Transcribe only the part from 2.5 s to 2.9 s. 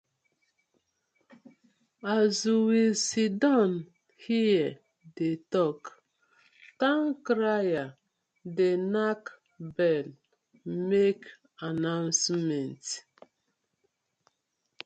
we